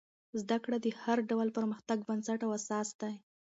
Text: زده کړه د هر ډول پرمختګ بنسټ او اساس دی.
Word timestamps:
زده 0.41 0.57
کړه 0.63 0.77
د 0.81 0.87
هر 1.01 1.17
ډول 1.29 1.47
پرمختګ 1.57 1.97
بنسټ 2.09 2.39
او 2.45 2.51
اساس 2.59 2.89
دی. 3.01 3.13